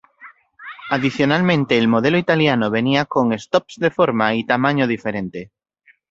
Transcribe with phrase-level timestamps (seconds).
[0.89, 5.51] Adicionalmente el modelo italiano venía con stops de forma y tamaño diferente.